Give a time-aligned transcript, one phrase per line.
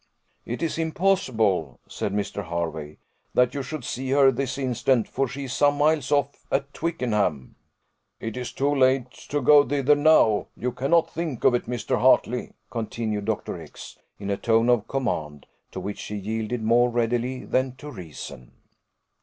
[0.47, 2.49] "It is impossible," said Mr.
[2.49, 2.97] Hervey,
[3.35, 7.53] "that you should see her this instant, for she is some miles off, at Twickenham."
[8.19, 11.99] "It is too late to go thither now; you cannot think of it, Mr.
[12.01, 13.61] Hartley," continued Dr.
[13.61, 18.53] X, in a tone of command, to which he yielded more readily than to reason.